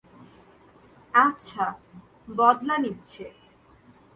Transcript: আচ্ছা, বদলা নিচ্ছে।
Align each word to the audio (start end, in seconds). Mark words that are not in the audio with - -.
আচ্ছা, 1.13 1.65
বদলা 2.37 2.75
নিচ্ছে। 2.77 3.25